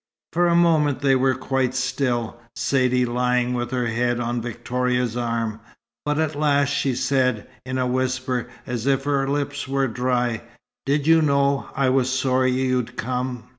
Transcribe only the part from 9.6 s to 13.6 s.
were dry: "Did you know I was sorry you'd come?"